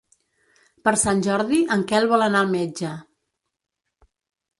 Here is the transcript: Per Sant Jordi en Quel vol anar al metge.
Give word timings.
Per 0.87 0.93
Sant 1.01 1.19
Jordi 1.27 1.59
en 1.75 1.83
Quel 1.91 2.07
vol 2.13 2.23
anar 2.29 2.41
al 2.45 2.49
metge. 2.55 2.95